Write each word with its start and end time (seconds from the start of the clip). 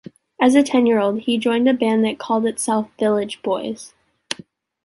As 0.41 0.55
a 0.55 0.63
ten-year-old, 0.63 1.19
he 1.19 1.37
joined 1.37 1.69
a 1.69 1.75
band 1.75 2.03
that 2.05 2.17
called 2.17 2.47
itself 2.47 2.89
“Village 2.97 3.39
Boys”. 3.43 3.93